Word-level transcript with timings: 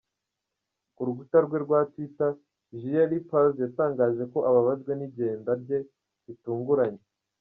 Ku 0.95 1.01
rukuta 1.07 1.37
rwe 1.45 1.57
rwa 1.65 1.79
Twitter, 1.91 2.31
Julien 2.79 3.07
Lepers 3.11 3.55
yatangaje 3.63 4.23
ko 4.31 4.37
ababajwe 4.49 4.91
n’igenda 4.95 5.51
rye 5.61 5.79
ritunguranye. 6.25 7.03